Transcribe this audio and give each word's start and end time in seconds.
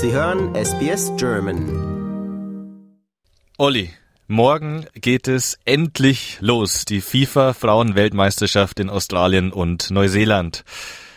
Sie 0.00 0.12
hören 0.12 0.54
SBS 0.54 1.10
German. 1.16 1.66
Olli, 3.56 3.90
morgen 4.28 4.86
geht 4.94 5.26
es 5.26 5.58
endlich 5.64 6.38
los. 6.38 6.84
Die 6.84 7.00
FIFA-Frauen-Weltmeisterschaft 7.00 8.78
in 8.78 8.90
Australien 8.90 9.50
und 9.52 9.90
Neuseeland. 9.90 10.62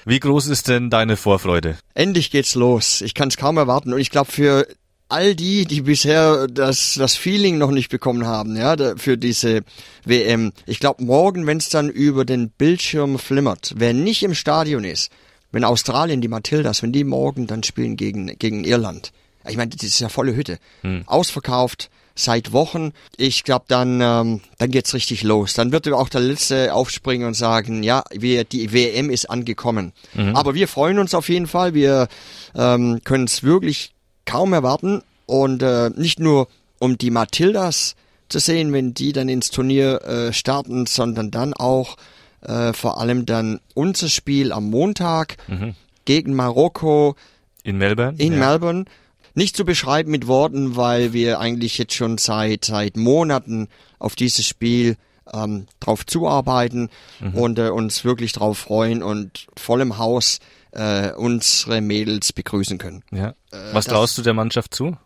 Wie 0.05 0.20
groß 0.20 0.48
ist 0.48 0.68
denn 0.68 0.90
deine 0.90 1.16
Vorfreude? 1.16 1.78
Endlich 1.94 2.32
geht's 2.32 2.55
los. 2.55 3.02
Ich 3.02 3.14
kann 3.14 3.28
es 3.28 3.38
kaum 3.38 3.58
erwarten. 3.58 3.94
Und 3.94 4.00
ich 4.00 4.09
glaube, 4.09 4.32
für 4.32 4.66
all 5.09 5.36
die, 5.36 5.66
die 5.66 5.82
bisher 5.82 6.48
das, 6.48 6.95
das 6.95 7.16
Feeling 7.16 7.59
noch 7.59 7.70
nicht 7.70 7.90
bekommen 7.90 8.26
haben, 8.26 8.55
ja, 8.55 8.76
für 8.98 9.16
diese 9.16 9.62
WM. 10.05 10.54
Ich 10.66 10.80
glaube, 10.80 11.04
morgen, 11.04 11.45
wenn 11.45 11.58
es 11.58 11.70
dann 11.70 11.88
über 11.88 12.26
den 12.26 12.50
Bildschirm 12.50 13.20
flimmert, 13.20 13.76
wer 13.77 13.94
nicht 13.94 14.23
im 14.23 14.34
Stadion 14.34 14.86
ist, 14.86 15.12
wenn 15.52 15.64
Australien, 15.64 16.22
die 16.22 16.28
Matildas, 16.28 16.82
wenn 16.84 16.91
die 16.91 17.04
morgen 17.04 17.48
dann 17.48 17.64
spielen 17.64 17.98
gegen, 17.98 18.38
gegen 18.38 18.64
Irland. 18.64 19.12
Ich 19.48 19.58
meine, 19.58 19.72
das 19.72 19.84
ist 19.84 20.00
ja 20.00 20.09
volle 20.09 20.36
Hütte. 20.36 20.59
Hm. 20.82 21.04
Ausverkauft 21.08 21.90
seit 22.16 22.52
Wochen. 22.52 22.92
Ich 23.18 23.44
glaube, 23.44 23.66
dann, 23.68 24.02
ähm, 24.02 24.42
dann 24.58 24.72
geht's 24.72 24.94
richtig 24.94 25.23
los. 25.23 25.54
Dann 25.54 25.72
wird 25.72 25.88
auch 25.90 26.09
der 26.09 26.22
Letzte 26.22 26.73
aufspringen 26.73 27.28
und 27.28 27.34
sagen, 27.34 27.84
ja, 27.84 28.04
wir, 28.12 28.44
die 28.44 28.73
WM 28.73 29.09
ist 29.09 29.30
angekommen. 29.30 29.94
Mhm. 30.14 30.36
Aber 30.36 30.54
wir 30.54 30.68
freuen 30.68 31.00
uns 31.00 31.14
auf 31.14 31.30
jeden 31.30 31.48
Fall. 31.48 31.73
Wir 31.73 32.08
ähm, 32.56 33.02
können 33.04 33.26
es 33.26 33.44
wirklich 33.44 33.94
kaum 34.26 34.54
erwarten. 34.54 35.02
Und 35.26 35.64
äh, 35.64 35.90
nicht 35.95 36.20
nur 36.20 36.48
um 36.80 36.98
die 36.98 37.12
Matildas 37.12 37.95
zu 38.28 38.40
sehen, 38.40 38.73
wenn 38.73 38.94
die 38.94 39.14
dann 39.14 39.30
ins 39.30 39.50
Turnier 39.50 40.02
äh, 40.04 40.34
starten, 40.34 40.86
sondern 40.86 41.31
dann 41.31 41.54
auch 41.54 41.95
äh, 42.41 42.73
vor 42.73 43.00
allem 43.00 43.26
dann 43.26 43.59
unser 43.73 44.09
Spiel 44.09 44.52
am 44.52 44.70
Montag 44.70 45.38
mhm. 45.48 45.76
gegen 46.05 46.34
Marokko. 46.34 47.16
In 47.64 47.77
Melbourne? 47.77 48.17
In 48.17 48.34
ja. 48.34 48.39
Melbourne. 48.39 48.86
Nicht 49.34 49.56
zu 49.56 49.64
beschreiben 49.64 50.11
mit 50.11 50.28
Worten, 50.28 50.75
weil 50.75 51.14
wir 51.14 51.39
eigentlich 51.39 51.78
jetzt 51.78 51.94
schon 51.94 52.17
seit, 52.17 52.66
seit 52.66 52.97
Monaten 52.97 53.69
auf 53.97 54.16
dieses 54.16 54.45
Spiel 54.45 54.97
ähm, 55.34 55.67
drauf 55.80 56.06
zuarbeiten 56.06 56.89
mhm. 57.19 57.36
und 57.36 57.59
äh, 57.59 57.69
uns 57.69 58.03
wirklich 58.03 58.34
drauf 58.34 58.58
freuen 58.58 59.03
und 59.03 59.47
voll 59.56 59.81
im 59.81 59.97
Haus 59.97 60.39
äh, 60.72 61.12
unsere 61.12 61.81
Mädels 61.81 62.34
begrüßen 62.34 62.78
können. 62.78 63.03
Ja. 63.12 63.30
Äh, 63.52 63.73
Was 63.73 63.86
traust 63.86 64.17
du 64.17 64.22
der 64.22 64.34
Mannschaft 64.34 64.73
zu? 64.73 64.97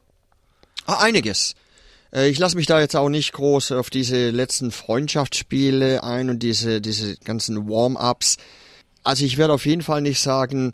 Ah, 0.86 1.04
einiges. 1.04 1.56
Äh, 2.16 2.30
ich 2.30 2.40
lasse 2.40 2.56
mich 2.56 2.66
da 2.66 2.80
jetzt 2.80 2.96
auch 2.96 3.10
nicht 3.10 3.34
groß 3.34 3.74
auf 3.74 3.90
diese 3.90 4.30
letzten 4.30 4.72
Freundschaftsspiele 4.72 6.04
ein 6.04 6.30
und 6.30 6.40
diese, 6.40 6.82
diese 6.82 7.18
ganzen 7.18 7.70
Warm-ups. 7.70 8.38
Also 9.04 9.26
ich 9.26 9.38
werde 9.38 9.54
auf 9.54 9.66
jeden 9.66 9.84
Fall 9.84 10.02
nicht 10.02 10.20
sagen, 10.20 10.74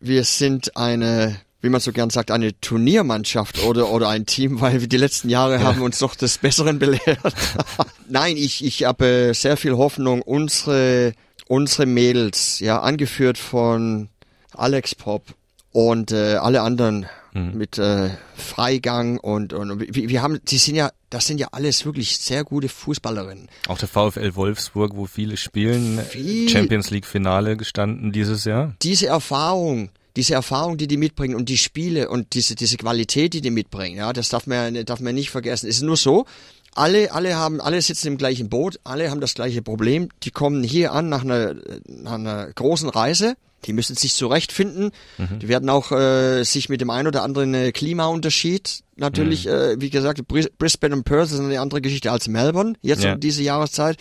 wir 0.00 0.24
sind 0.24 0.76
eine, 0.76 1.36
wie 1.60 1.68
man 1.68 1.80
so 1.80 1.92
gern 1.92 2.10
sagt, 2.10 2.30
eine 2.30 2.58
Turniermannschaft 2.60 3.62
oder, 3.64 3.90
oder 3.90 4.08
ein 4.08 4.26
Team, 4.26 4.60
weil 4.60 4.80
wir 4.80 4.88
die 4.88 4.96
letzten 4.96 5.28
Jahre 5.28 5.54
ja. 5.54 5.62
haben 5.62 5.82
uns 5.82 5.98
doch 5.98 6.16
des 6.16 6.38
Besseren 6.38 6.78
belehrt. 6.78 7.20
Nein, 8.08 8.36
ich, 8.36 8.64
ich 8.64 8.84
habe 8.84 9.32
sehr 9.34 9.56
viel 9.56 9.76
Hoffnung, 9.76 10.22
unsere, 10.22 11.12
unsere 11.46 11.86
Mädels, 11.86 12.58
ja, 12.60 12.80
angeführt 12.80 13.38
von 13.38 14.08
Alex 14.54 14.94
Pop 14.94 15.22
und 15.70 16.10
äh, 16.10 16.34
alle 16.34 16.62
anderen 16.62 17.06
mhm. 17.38 17.56
mit 17.56 17.78
äh, 17.78 18.10
Freigang 18.36 19.18
und, 19.18 19.52
und 19.52 19.80
wir, 19.80 20.08
wir 20.08 20.22
haben, 20.22 20.40
die 20.44 20.58
sind 20.58 20.74
ja, 20.74 20.90
das 21.10 21.26
sind 21.26 21.38
ja 21.38 21.48
alles 21.52 21.84
wirklich 21.84 22.18
sehr 22.18 22.44
gute 22.44 22.68
Fußballerinnen. 22.68 23.48
Auch 23.68 23.78
der 23.78 23.88
VfL 23.88 24.34
Wolfsburg, 24.34 24.92
wo 24.94 25.06
viele 25.06 25.36
spielen, 25.36 26.00
Viel, 26.08 26.48
Champions 26.48 26.90
League 26.90 27.06
Finale 27.06 27.56
gestanden 27.56 28.12
dieses 28.12 28.44
Jahr. 28.44 28.74
Diese 28.82 29.06
Erfahrung, 29.06 29.90
diese 30.16 30.34
Erfahrung, 30.34 30.76
die 30.76 30.88
die 30.88 30.96
mitbringen 30.96 31.34
und 31.34 31.48
die 31.48 31.58
Spiele 31.58 32.08
und 32.08 32.34
diese, 32.34 32.54
diese 32.54 32.76
Qualität, 32.76 33.34
die 33.34 33.40
die 33.40 33.50
mitbringen, 33.50 33.96
ja, 33.96 34.12
das 34.12 34.28
darf 34.28 34.46
man, 34.46 34.84
darf 34.84 35.00
man 35.00 35.14
nicht 35.14 35.30
vergessen. 35.30 35.68
Es 35.68 35.76
ist 35.76 35.82
nur 35.82 35.96
so, 35.96 36.26
alle, 36.74 37.12
alle 37.12 37.36
haben, 37.36 37.60
alle 37.60 37.80
sitzen 37.82 38.08
im 38.08 38.18
gleichen 38.18 38.48
Boot, 38.48 38.78
alle 38.84 39.10
haben 39.10 39.20
das 39.20 39.34
gleiche 39.34 39.62
Problem. 39.62 40.08
Die 40.22 40.30
kommen 40.30 40.62
hier 40.62 40.92
an 40.92 41.08
nach 41.08 41.24
einer, 41.24 41.54
nach 41.86 42.12
einer 42.12 42.52
großen 42.52 42.88
Reise 42.88 43.36
die 43.64 43.72
müssen 43.72 43.96
sich 43.96 44.14
zurechtfinden. 44.14 44.90
Mhm. 45.16 45.38
Die 45.40 45.48
werden 45.48 45.68
auch 45.68 45.92
äh, 45.92 46.44
sich 46.44 46.68
mit 46.68 46.80
dem 46.80 46.90
ein 46.90 47.06
oder 47.06 47.22
anderen 47.22 47.54
äh, 47.54 47.72
Klimaunterschied 47.72 48.82
natürlich, 48.96 49.46
mhm. 49.46 49.52
äh, 49.52 49.80
wie 49.80 49.90
gesagt, 49.90 50.22
Brisbane 50.26 50.94
und 50.94 51.04
Perth 51.04 51.30
ist 51.30 51.40
eine 51.40 51.60
andere 51.60 51.80
Geschichte 51.80 52.10
als 52.10 52.28
Melbourne, 52.28 52.74
jetzt 52.82 53.04
ja. 53.04 53.14
um 53.14 53.20
diese 53.20 53.42
Jahreszeit. 53.42 53.96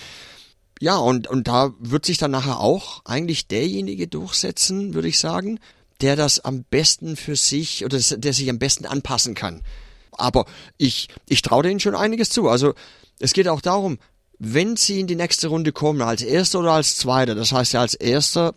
Ja, 0.80 0.98
und, 0.98 1.28
und 1.28 1.48
da 1.48 1.74
wird 1.80 2.06
sich 2.06 2.18
dann 2.18 2.32
nachher 2.32 2.60
auch 2.60 3.02
eigentlich 3.06 3.48
derjenige 3.48 4.08
durchsetzen, 4.08 4.94
würde 4.94 5.08
ich 5.08 5.18
sagen, 5.18 5.60
der 6.02 6.16
das 6.16 6.40
am 6.40 6.64
besten 6.64 7.16
für 7.16 7.36
sich 7.36 7.84
oder 7.84 7.98
der 8.00 8.34
sich 8.34 8.50
am 8.50 8.60
besten 8.60 8.86
anpassen 8.86 9.34
kann. 9.34 9.64
Aber 10.12 10.46
ich, 10.78 11.08
ich 11.28 11.42
traue 11.42 11.64
denen 11.64 11.80
schon 11.80 11.96
einiges 11.96 12.30
zu. 12.30 12.48
Also 12.48 12.74
es 13.20 13.34
geht 13.34 13.48
auch 13.48 13.62
darum, 13.62 13.98
wenn 14.40 14.76
sie 14.76 15.00
in 15.00 15.08
die 15.08 15.16
nächste 15.16 15.48
Runde 15.48 15.72
kommen, 15.72 16.02
als 16.02 16.22
Erster 16.22 16.60
oder 16.60 16.74
als 16.74 16.98
Zweiter, 16.98 17.34
das 17.34 17.52
heißt 17.52 17.74
ja 17.74 17.82
als 17.82 17.96
Erster 17.96 18.54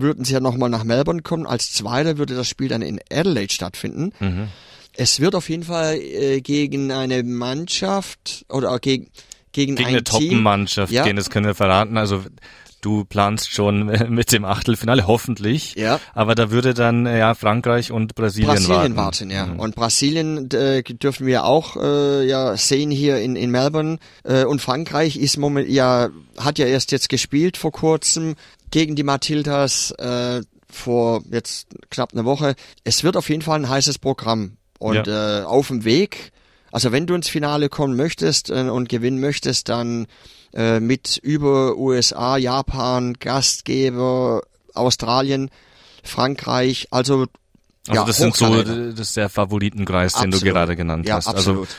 würden 0.00 0.24
sie 0.24 0.32
ja 0.32 0.40
nochmal 0.40 0.70
nach 0.70 0.84
Melbourne 0.84 1.22
kommen. 1.22 1.46
Als 1.46 1.72
Zweiter 1.72 2.18
würde 2.18 2.34
das 2.34 2.48
Spiel 2.48 2.68
dann 2.68 2.82
in 2.82 3.00
Adelaide 3.10 3.52
stattfinden. 3.52 4.12
Mhm. 4.20 4.48
Es 4.94 5.20
wird 5.20 5.34
auf 5.34 5.48
jeden 5.48 5.62
Fall 5.62 5.96
äh, 5.96 6.40
gegen 6.40 6.90
eine 6.90 7.22
Mannschaft 7.22 8.44
oder 8.48 8.78
gegen 8.78 9.10
gegen, 9.52 9.76
gegen 9.76 9.88
ein 9.88 9.94
eine 9.94 10.04
Top-Mannschaft 10.04 10.92
ja. 10.92 11.04
gehen, 11.04 11.16
das 11.16 11.30
können 11.30 11.46
wir 11.46 11.54
verraten. 11.54 11.96
Also 11.96 12.22
du 12.80 13.04
planst 13.04 13.52
schon 13.52 13.86
mit 14.08 14.32
dem 14.32 14.44
Achtelfinale, 14.44 15.06
hoffentlich. 15.06 15.74
Ja. 15.74 16.00
Aber 16.14 16.34
da 16.34 16.50
würde 16.50 16.74
dann 16.74 17.06
ja 17.06 17.34
Frankreich 17.34 17.92
und 17.92 18.14
Brasilien, 18.14 18.48
Brasilien 18.48 18.96
warten. 18.96 18.96
warten 18.96 19.30
ja. 19.30 19.46
Mhm. 19.46 19.60
Und 19.60 19.74
Brasilien 19.74 20.50
äh, 20.50 20.82
dürfen 20.82 21.26
wir 21.26 21.44
auch 21.44 21.76
äh, 21.76 22.26
ja 22.26 22.56
sehen 22.56 22.90
hier 22.90 23.18
in, 23.18 23.36
in 23.36 23.50
Melbourne. 23.50 23.98
Äh, 24.24 24.44
und 24.44 24.60
Frankreich 24.60 25.16
ist 25.16 25.36
moment 25.36 25.68
ja 25.68 26.08
hat 26.38 26.58
ja 26.58 26.66
erst 26.66 26.92
jetzt 26.92 27.08
gespielt 27.08 27.56
vor 27.56 27.72
kurzem 27.72 28.36
gegen 28.70 28.96
die 28.96 29.02
Matildas 29.02 29.90
äh, 29.92 30.42
vor 30.70 31.22
jetzt 31.30 31.68
knapp 31.90 32.12
einer 32.12 32.24
Woche. 32.24 32.54
Es 32.84 33.04
wird 33.04 33.16
auf 33.16 33.28
jeden 33.28 33.42
Fall 33.42 33.58
ein 33.58 33.68
heißes 33.68 33.98
Programm. 33.98 34.56
Und 34.78 35.06
ja. 35.06 35.40
äh, 35.40 35.44
auf 35.44 35.68
dem 35.68 35.84
Weg, 35.84 36.32
also 36.70 36.92
wenn 36.92 37.06
du 37.06 37.14
ins 37.14 37.28
Finale 37.28 37.68
kommen 37.68 37.96
möchtest 37.96 38.50
äh, 38.50 38.68
und 38.68 38.88
gewinnen 38.88 39.20
möchtest, 39.20 39.68
dann 39.68 40.06
äh, 40.54 40.80
mit 40.80 41.18
über 41.18 41.76
USA, 41.76 42.36
Japan, 42.36 43.14
Gastgeber, 43.14 44.42
Australien, 44.74 45.50
Frankreich, 46.02 46.88
also 46.90 47.26
also 47.88 48.02
ja, 48.02 48.06
das 48.06 48.18
sind 48.18 48.36
so 48.36 48.62
das 48.62 49.00
ist 49.00 49.16
der 49.16 49.30
Favoritenkreis, 49.30 50.12
den 50.12 50.30
du 50.30 50.40
gerade 50.40 50.76
genannt 50.76 51.08
ja, 51.08 51.16
hast. 51.16 51.28
Absolut. 51.28 51.68
Also 51.68 51.76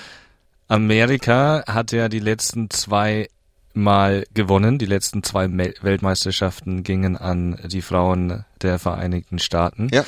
Amerika 0.68 1.64
hat 1.68 1.92
ja 1.92 2.10
die 2.10 2.20
letzten 2.20 2.70
zwei 2.70 3.28
Mal 3.74 4.26
gewonnen. 4.34 4.80
Die 4.80 4.86
letzten 4.86 5.24
zwei 5.24 5.48
Weltmeisterschaften 5.48 6.84
gingen 6.84 7.16
an 7.16 7.60
die 7.68 7.82
Frauen 7.82 8.46
der 8.62 8.80
Vereinigten 8.80 9.40
Staaten. 9.40 9.90
Ja. 9.92 10.06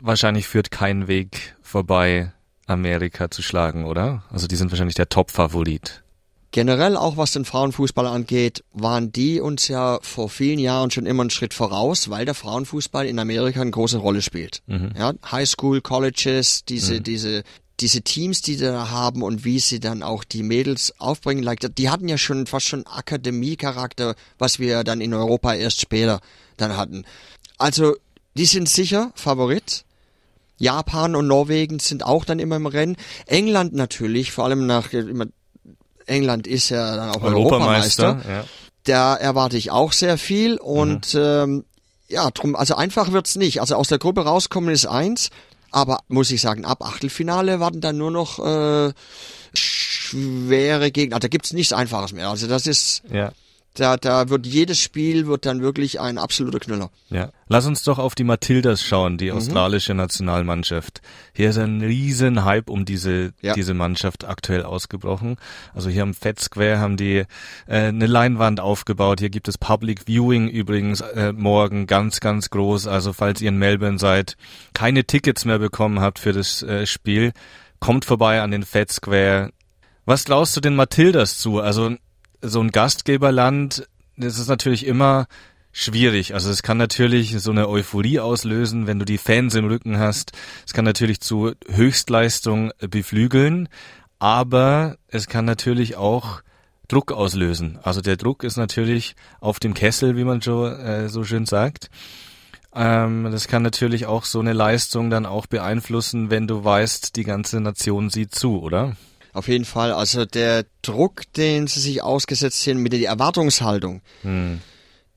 Wahrscheinlich 0.00 0.46
führt 0.46 0.70
kein 0.70 1.08
Weg 1.08 1.56
vorbei, 1.62 2.32
Amerika 2.66 3.30
zu 3.30 3.42
schlagen, 3.42 3.84
oder? 3.84 4.22
Also 4.30 4.46
die 4.46 4.56
sind 4.56 4.70
wahrscheinlich 4.70 4.94
der 4.94 5.08
Top-Favorit. 5.08 6.01
Generell 6.52 6.98
auch 6.98 7.16
was 7.16 7.32
den 7.32 7.46
Frauenfußball 7.46 8.06
angeht, 8.06 8.62
waren 8.72 9.10
die 9.10 9.40
uns 9.40 9.68
ja 9.68 9.98
vor 10.02 10.28
vielen 10.28 10.58
Jahren 10.58 10.90
schon 10.90 11.06
immer 11.06 11.22
einen 11.22 11.30
Schritt 11.30 11.54
voraus, 11.54 12.10
weil 12.10 12.26
der 12.26 12.34
Frauenfußball 12.34 13.06
in 13.06 13.18
Amerika 13.18 13.62
eine 13.62 13.70
große 13.70 13.96
Rolle 13.96 14.20
spielt. 14.20 14.62
Mhm. 14.66 14.92
Ja, 14.96 15.14
High 15.30 15.48
School, 15.48 15.80
Colleges, 15.80 16.64
diese, 16.66 16.96
mhm. 16.96 17.02
diese 17.02 17.42
diese 17.80 18.02
Teams, 18.02 18.42
die 18.42 18.56
da 18.58 18.90
haben 18.90 19.22
und 19.22 19.44
wie 19.44 19.58
sie 19.58 19.80
dann 19.80 20.04
auch 20.04 20.22
die 20.22 20.44
Mädels 20.44 20.94
aufbringen, 21.00 21.42
like, 21.42 21.74
die 21.74 21.90
hatten 21.90 22.06
ja 22.06 22.16
schon 22.16 22.46
fast 22.46 22.66
schon 22.66 22.86
Akademie-Charakter, 22.86 24.14
was 24.38 24.60
wir 24.60 24.84
dann 24.84 25.00
in 25.00 25.12
Europa 25.12 25.54
erst 25.54 25.80
später 25.80 26.20
dann 26.58 26.76
hatten. 26.76 27.04
Also, 27.58 27.96
die 28.36 28.44
sind 28.44 28.68
sicher 28.68 29.10
Favorit. 29.16 29.84
Japan 30.58 31.16
und 31.16 31.26
Norwegen 31.26 31.80
sind 31.80 32.04
auch 32.04 32.24
dann 32.24 32.38
immer 32.38 32.56
im 32.56 32.66
Rennen. 32.66 32.96
England 33.26 33.72
natürlich, 33.72 34.30
vor 34.30 34.44
allem 34.44 34.66
nach 34.66 34.90
England 36.06 36.46
ist 36.46 36.68
ja 36.68 36.96
dann 36.96 37.10
auch 37.10 37.22
Europameister. 37.22 38.04
Europameister 38.04 38.30
ja. 38.30 38.44
Da 38.84 39.14
erwarte 39.14 39.56
ich 39.56 39.70
auch 39.70 39.92
sehr 39.92 40.18
viel 40.18 40.56
und 40.56 41.14
mhm. 41.14 41.20
ähm, 41.20 41.64
ja, 42.08 42.30
drum, 42.30 42.56
also 42.56 42.74
einfach 42.74 43.12
wird's 43.12 43.36
nicht. 43.36 43.60
Also 43.60 43.76
aus 43.76 43.88
der 43.88 43.98
Gruppe 43.98 44.24
rauskommen 44.24 44.70
ist 44.70 44.86
eins, 44.86 45.30
aber 45.70 46.00
muss 46.08 46.30
ich 46.30 46.40
sagen, 46.40 46.64
ab 46.64 46.84
Achtelfinale 46.84 47.60
warten 47.60 47.80
dann 47.80 47.96
nur 47.96 48.10
noch 48.10 48.38
äh, 48.38 48.92
schwere 49.54 50.90
Gegner. 50.90 51.16
Also 51.16 51.26
da 51.26 51.28
gibt's 51.28 51.52
nichts 51.52 51.72
Einfaches 51.72 52.12
mehr. 52.12 52.28
Also 52.28 52.46
das 52.46 52.66
ist 52.66 53.02
ja. 53.10 53.32
Da, 53.74 53.96
da 53.96 54.28
wird 54.28 54.46
jedes 54.46 54.78
Spiel 54.78 55.26
wird 55.26 55.46
dann 55.46 55.62
wirklich 55.62 56.00
ein 56.00 56.18
absoluter 56.18 56.60
Knüller. 56.60 56.90
Ja. 57.08 57.30
Lass 57.48 57.66
uns 57.66 57.82
doch 57.82 57.98
auf 57.98 58.14
die 58.14 58.24
Matildas 58.24 58.82
schauen, 58.82 59.16
die 59.16 59.30
mhm. 59.30 59.38
australische 59.38 59.94
Nationalmannschaft. 59.94 61.00
Hier 61.32 61.50
ist 61.50 61.58
ein 61.58 61.80
riesen 61.80 62.44
Hype 62.44 62.68
um 62.68 62.84
diese, 62.84 63.32
ja. 63.40 63.54
diese 63.54 63.72
Mannschaft 63.72 64.24
aktuell 64.24 64.62
ausgebrochen. 64.64 65.36
Also 65.74 65.88
hier 65.88 66.02
am 66.02 66.12
Fed 66.12 66.38
Square 66.38 66.78
haben 66.78 66.96
die 66.96 67.18
äh, 67.18 67.26
eine 67.66 68.06
Leinwand 68.06 68.60
aufgebaut. 68.60 69.20
Hier 69.20 69.30
gibt 69.30 69.48
es 69.48 69.56
Public 69.56 70.06
Viewing 70.06 70.48
übrigens 70.48 71.00
äh, 71.00 71.32
morgen 71.32 71.86
ganz, 71.86 72.20
ganz 72.20 72.50
groß. 72.50 72.86
Also 72.86 73.12
falls 73.12 73.40
ihr 73.40 73.48
in 73.48 73.58
Melbourne 73.58 73.98
seid, 73.98 74.36
keine 74.74 75.04
Tickets 75.04 75.44
mehr 75.46 75.58
bekommen 75.58 76.00
habt 76.00 76.18
für 76.18 76.32
das 76.32 76.62
äh, 76.62 76.84
Spiel, 76.86 77.32
kommt 77.80 78.04
vorbei 78.04 78.42
an 78.42 78.50
den 78.50 78.64
Fed 78.64 78.92
Square. 78.92 79.50
Was 80.04 80.24
glaubst 80.24 80.56
du 80.56 80.60
den 80.60 80.74
Matildas 80.74 81.38
zu? 81.38 81.60
Also 81.60 81.96
so 82.42 82.60
ein 82.60 82.70
Gastgeberland, 82.70 83.88
das 84.16 84.38
ist 84.38 84.48
natürlich 84.48 84.86
immer 84.86 85.26
schwierig. 85.72 86.34
Also 86.34 86.50
es 86.50 86.62
kann 86.62 86.76
natürlich 86.76 87.40
so 87.40 87.50
eine 87.50 87.68
Euphorie 87.68 88.20
auslösen, 88.20 88.86
wenn 88.86 88.98
du 88.98 89.04
die 89.04 89.18
Fans 89.18 89.54
im 89.54 89.66
Rücken 89.66 89.98
hast. 89.98 90.32
Es 90.66 90.74
kann 90.74 90.84
natürlich 90.84 91.20
zu 91.20 91.52
Höchstleistung 91.68 92.72
beflügeln, 92.78 93.68
aber 94.18 94.96
es 95.08 95.26
kann 95.28 95.44
natürlich 95.44 95.96
auch 95.96 96.42
Druck 96.88 97.10
auslösen. 97.10 97.78
Also 97.82 98.02
der 98.02 98.16
Druck 98.16 98.44
ist 98.44 98.58
natürlich 98.58 99.16
auf 99.40 99.58
dem 99.58 99.72
Kessel, 99.72 100.16
wie 100.16 100.24
man 100.24 100.42
so, 100.42 100.66
äh, 100.66 101.08
so 101.08 101.24
schön 101.24 101.46
sagt. 101.46 101.88
Ähm, 102.74 103.28
das 103.30 103.48
kann 103.48 103.62
natürlich 103.62 104.06
auch 104.06 104.24
so 104.24 104.40
eine 104.40 104.52
Leistung 104.52 105.08
dann 105.08 105.26
auch 105.26 105.46
beeinflussen, 105.46 106.30
wenn 106.30 106.46
du 106.46 106.64
weißt, 106.64 107.16
die 107.16 107.24
ganze 107.24 107.60
Nation 107.60 108.10
sieht 108.10 108.34
zu, 108.34 108.60
oder? 108.60 108.96
Auf 109.32 109.48
jeden 109.48 109.64
Fall. 109.64 109.92
Also 109.92 110.24
der 110.24 110.66
Druck, 110.82 111.22
den 111.36 111.66
sie 111.66 111.80
sich 111.80 112.02
ausgesetzt 112.02 112.62
sind 112.62 112.78
mit 112.78 112.92
der 112.92 113.08
Erwartungshaltung, 113.08 114.02
hm. 114.22 114.60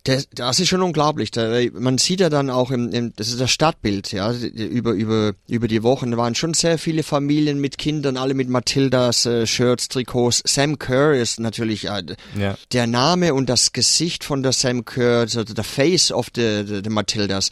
Der, 0.05 0.23
das 0.35 0.59
ist 0.59 0.67
schon 0.67 0.83
unglaublich. 0.83 1.31
Der, 1.31 1.71
man 1.73 1.97
sieht 1.97 2.19
ja 2.19 2.29
dann 2.29 2.49
auch 2.49 2.69
im, 2.69 2.91
im, 2.91 3.13
das 3.15 3.29
ist 3.29 3.39
das 3.39 3.49
Stadtbild, 3.49 4.11
ja, 4.11 4.31
über, 4.31 4.91
über, 4.91 5.33
über 5.47 5.67
die 5.67 5.81
Wochen. 5.81 6.11
Da 6.11 6.17
waren 6.17 6.35
schon 6.35 6.53
sehr 6.53 6.77
viele 6.77 7.01
Familien 7.01 7.59
mit 7.59 7.77
Kindern, 7.77 8.15
alle 8.15 8.35
mit 8.35 8.47
Matildas 8.47 9.25
äh, 9.25 9.47
Shirts, 9.47 9.87
Trikots. 9.87 10.43
Sam 10.45 10.77
Kerr 10.77 11.13
ist 11.13 11.39
natürlich 11.39 11.85
äh, 11.85 12.03
ja. 12.37 12.55
der 12.71 12.85
Name 12.85 13.33
und 13.33 13.49
das 13.49 13.73
Gesicht 13.73 14.23
von 14.23 14.43
der 14.43 14.51
Sam 14.51 14.85
Kerr, 14.85 15.21
also 15.21 15.43
der 15.43 15.63
Face 15.63 16.11
of 16.11 16.27
the, 16.35 16.63
the, 16.67 16.81
the 16.83 16.89
Matildas. 16.91 17.49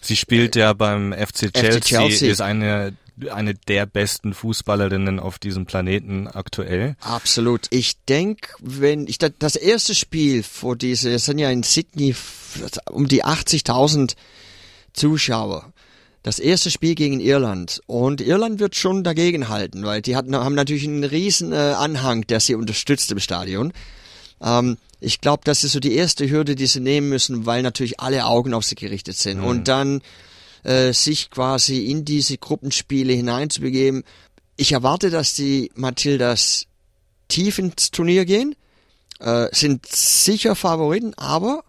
Sie 0.00 0.16
spielt 0.16 0.56
ja 0.56 0.72
beim 0.72 1.12
FC 1.12 1.52
Chelsea, 1.52 1.72
FC 1.72 1.84
Chelsea, 1.84 2.30
ist 2.30 2.40
eine 2.40 2.94
eine 3.28 3.54
der 3.54 3.86
besten 3.86 4.34
Fußballerinnen 4.34 5.20
auf 5.20 5.38
diesem 5.38 5.66
Planeten 5.66 6.28
aktuell. 6.28 6.96
Absolut. 7.00 7.66
Ich 7.70 8.02
denke, 8.04 8.50
wenn 8.60 9.06
ich 9.06 9.18
das 9.18 9.56
erste 9.56 9.94
Spiel 9.94 10.42
vor 10.42 10.76
diese, 10.76 11.10
es 11.10 11.26
sind 11.26 11.38
ja 11.38 11.50
in 11.50 11.62
Sydney 11.62 12.14
um 12.90 13.08
die 13.08 13.24
80.000 13.24 14.14
Zuschauer. 14.92 15.72
Das 16.22 16.38
erste 16.38 16.70
Spiel 16.70 16.94
gegen 16.94 17.18
Irland 17.20 17.80
und 17.86 18.20
Irland 18.20 18.60
wird 18.60 18.76
schon 18.76 19.04
dagegen 19.04 19.48
halten, 19.48 19.84
weil 19.84 20.02
die 20.02 20.16
hatten, 20.16 20.36
haben 20.36 20.54
natürlich 20.54 20.84
einen 20.84 21.04
riesen 21.04 21.52
äh, 21.52 21.56
Anhang, 21.56 22.26
der 22.26 22.40
sie 22.40 22.54
unterstützt 22.54 23.10
im 23.10 23.20
Stadion. 23.20 23.72
Ähm, 24.42 24.76
ich 25.00 25.22
glaube, 25.22 25.42
das 25.44 25.64
ist 25.64 25.72
so 25.72 25.80
die 25.80 25.94
erste 25.94 26.28
Hürde, 26.28 26.56
die 26.56 26.66
sie 26.66 26.80
nehmen 26.80 27.08
müssen, 27.08 27.46
weil 27.46 27.62
natürlich 27.62 28.00
alle 28.00 28.26
Augen 28.26 28.52
auf 28.52 28.66
sie 28.66 28.74
gerichtet 28.74 29.16
sind. 29.16 29.38
Mhm. 29.38 29.44
Und 29.44 29.68
dann 29.68 30.02
äh, 30.62 30.92
sich 30.92 31.30
quasi 31.30 31.86
in 31.86 32.04
diese 32.04 32.38
Gruppenspiele 32.38 33.12
hineinzubegeben. 33.12 34.04
Ich 34.56 34.72
erwarte, 34.72 35.10
dass 35.10 35.34
die 35.34 35.70
Matildas 35.74 36.66
tief 37.28 37.58
ins 37.58 37.90
Turnier 37.90 38.24
gehen, 38.24 38.54
äh, 39.20 39.48
sind 39.52 39.86
sicher 39.86 40.54
Favoriten, 40.54 41.14
aber 41.16 41.64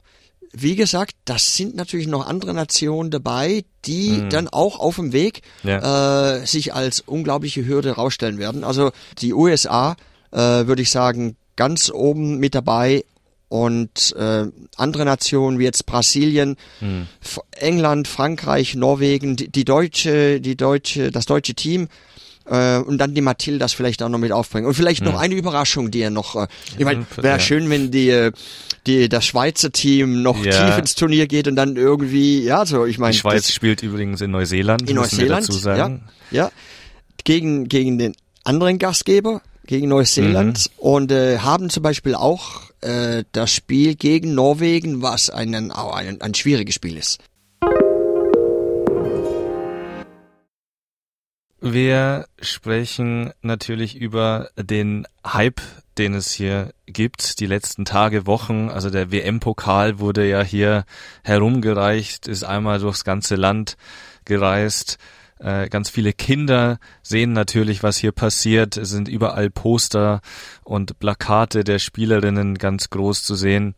wie 0.53 0.75
gesagt, 0.75 1.15
das 1.25 1.55
sind 1.55 1.75
natürlich 1.75 2.07
noch 2.07 2.27
andere 2.27 2.53
Nationen 2.53 3.09
dabei, 3.09 3.63
die 3.85 4.09
mhm. 4.09 4.29
dann 4.29 4.47
auch 4.49 4.79
auf 4.79 4.95
dem 4.97 5.13
Weg 5.13 5.41
ja. 5.63 6.39
äh, 6.39 6.45
sich 6.45 6.73
als 6.73 6.99
unglaubliche 6.99 7.65
Hürde 7.65 7.91
rausstellen 7.91 8.37
werden. 8.37 8.63
Also 8.63 8.91
die 9.19 9.33
USA, 9.33 9.95
äh, 10.31 10.37
würde 10.37 10.81
ich 10.81 10.91
sagen, 10.91 11.37
ganz 11.55 11.89
oben 11.89 12.37
mit 12.37 12.53
dabei 12.53 13.05
und 13.51 14.15
äh, 14.17 14.45
andere 14.77 15.03
Nationen 15.03 15.59
wie 15.59 15.65
jetzt 15.65 15.85
Brasilien, 15.85 16.55
hm. 16.79 17.07
England, 17.51 18.07
Frankreich, 18.07 18.75
Norwegen, 18.75 19.35
die, 19.35 19.51
die 19.51 19.65
deutsche, 19.65 20.39
die 20.39 20.55
deutsche, 20.55 21.11
das 21.11 21.25
deutsche 21.25 21.53
Team 21.53 21.89
äh, 22.45 22.77
und 22.77 22.97
dann 22.97 23.13
die 23.13 23.19
Matildas 23.19 23.73
vielleicht 23.73 24.03
auch 24.03 24.07
noch 24.07 24.19
mit 24.19 24.31
aufbringen 24.31 24.67
und 24.67 24.73
vielleicht 24.73 25.01
hm. 25.03 25.11
noch 25.11 25.19
eine 25.19 25.35
Überraschung, 25.35 25.91
die 25.91 25.99
er 25.99 26.11
noch. 26.11 26.37
Äh, 26.37 26.47
ich 26.77 26.85
meine, 26.85 27.05
wäre 27.17 27.35
ja. 27.35 27.39
schön, 27.39 27.69
wenn 27.69 27.91
die 27.91 28.09
äh, 28.09 28.31
die 28.87 29.09
das 29.09 29.25
Schweizer 29.25 29.73
Team 29.73 30.21
noch 30.21 30.45
ja. 30.45 30.51
tief 30.51 30.77
ins 30.77 30.95
Turnier 30.95 31.27
geht 31.27 31.49
und 31.49 31.57
dann 31.57 31.75
irgendwie 31.75 32.43
ja 32.43 32.65
so. 32.65 32.85
Ich 32.85 32.99
meine, 32.99 33.11
die 33.11 33.19
Schweiz 33.19 33.47
das, 33.47 33.53
spielt 33.53 33.83
übrigens 33.83 34.21
in 34.21 34.31
Neuseeland. 34.31 34.89
In 34.89 34.95
Neuseeland, 34.95 35.49
ja, 35.65 35.99
ja, 36.31 36.51
gegen 37.25 37.67
gegen 37.67 37.97
den 37.97 38.15
anderen 38.45 38.79
Gastgeber 38.79 39.41
gegen 39.71 39.87
Neuseeland 39.87 40.69
mhm. 40.69 40.83
und 40.85 41.11
äh, 41.13 41.37
haben 41.37 41.69
zum 41.69 41.81
Beispiel 41.81 42.13
auch 42.13 42.63
äh, 42.81 43.23
das 43.31 43.53
Spiel 43.53 43.95
gegen 43.95 44.35
Norwegen, 44.35 45.01
was 45.01 45.29
einen, 45.29 45.71
auch 45.71 45.95
ein, 45.95 46.19
ein 46.19 46.33
schwieriges 46.33 46.75
Spiel 46.75 46.97
ist. 46.97 47.19
Wir 51.61 52.25
sprechen 52.41 53.31
natürlich 53.41 53.95
über 53.95 54.49
den 54.57 55.07
Hype, 55.25 55.61
den 55.97 56.15
es 56.15 56.33
hier 56.33 56.73
gibt, 56.85 57.39
die 57.39 57.45
letzten 57.45 57.85
Tage, 57.85 58.27
Wochen. 58.27 58.67
Also 58.67 58.89
der 58.89 59.09
WM-Pokal 59.13 59.99
wurde 59.99 60.27
ja 60.27 60.41
hier 60.41 60.83
herumgereicht, 61.23 62.27
ist 62.27 62.43
einmal 62.43 62.79
durchs 62.79 63.05
ganze 63.05 63.35
Land 63.37 63.77
gereist. 64.25 64.97
Äh, 65.41 65.69
ganz 65.69 65.89
viele 65.89 66.13
Kinder 66.13 66.79
sehen 67.01 67.33
natürlich, 67.33 67.81
was 67.81 67.97
hier 67.97 68.11
passiert. 68.11 68.77
Es 68.77 68.89
sind 68.89 69.07
überall 69.07 69.49
Poster 69.49 70.21
und 70.63 70.99
Plakate 70.99 71.63
der 71.63 71.79
Spielerinnen 71.79 72.57
ganz 72.57 72.91
groß 72.91 73.23
zu 73.23 73.33
sehen. 73.35 73.73